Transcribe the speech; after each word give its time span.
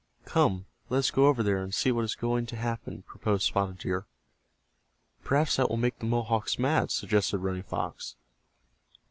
"Come, 0.25 0.65
let 0.89 0.97
us 0.97 1.11
go 1.11 1.27
over 1.27 1.43
there, 1.43 1.61
and 1.61 1.71
see 1.75 1.91
what 1.91 2.05
is 2.05 2.15
going 2.15 2.47
to 2.47 2.55
happen," 2.55 3.03
proposed 3.03 3.43
Spotted 3.43 3.77
Deer. 3.77 4.07
"Perhaps 5.23 5.57
that 5.57 5.69
will 5.69 5.77
make 5.77 5.99
the 5.99 6.07
Mohawks 6.07 6.57
mad," 6.57 6.89
suggested 6.89 7.37
Running 7.37 7.61
Fox. 7.61 8.15